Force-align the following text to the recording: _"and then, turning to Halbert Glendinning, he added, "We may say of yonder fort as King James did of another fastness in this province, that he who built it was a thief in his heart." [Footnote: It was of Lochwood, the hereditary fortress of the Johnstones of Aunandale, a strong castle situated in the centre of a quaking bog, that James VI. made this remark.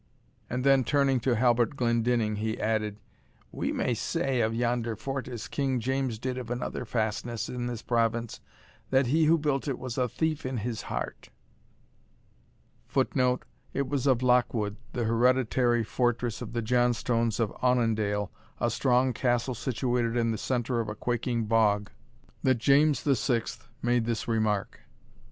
_"and 0.49 0.63
then, 0.63 0.83
turning 0.83 1.19
to 1.19 1.35
Halbert 1.35 1.75
Glendinning, 1.75 2.37
he 2.37 2.59
added, 2.59 2.97
"We 3.51 3.71
may 3.71 3.93
say 3.93 4.41
of 4.41 4.51
yonder 4.55 4.95
fort 4.95 5.27
as 5.27 5.47
King 5.47 5.79
James 5.79 6.17
did 6.17 6.39
of 6.39 6.49
another 6.49 6.85
fastness 6.85 7.47
in 7.47 7.67
this 7.67 7.83
province, 7.83 8.41
that 8.89 9.05
he 9.05 9.25
who 9.25 9.37
built 9.37 9.67
it 9.67 9.77
was 9.77 9.99
a 9.99 10.09
thief 10.09 10.43
in 10.43 10.57
his 10.65 10.81
heart." 10.89 11.29
[Footnote: 12.87 13.45
It 13.73 13.87
was 13.87 14.07
of 14.07 14.23
Lochwood, 14.23 14.77
the 14.93 15.03
hereditary 15.03 15.83
fortress 15.83 16.41
of 16.41 16.53
the 16.53 16.63
Johnstones 16.63 17.39
of 17.39 17.51
Aunandale, 17.61 18.31
a 18.59 18.71
strong 18.71 19.13
castle 19.13 19.53
situated 19.53 20.17
in 20.17 20.31
the 20.31 20.37
centre 20.39 20.79
of 20.79 20.89
a 20.89 20.95
quaking 20.95 21.45
bog, 21.45 21.91
that 22.41 22.57
James 22.57 23.03
VI. 23.03 23.43
made 23.83 24.05
this 24.05 24.27
remark. 24.27 24.79